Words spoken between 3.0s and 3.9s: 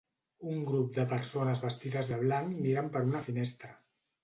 una finestra.